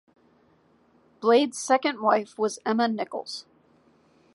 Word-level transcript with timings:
Blaydes' 1.21 1.57
second 1.57 2.01
wife 2.01 2.35
was 2.39 2.57
Emma 2.65 2.87
Nichols. 2.87 3.45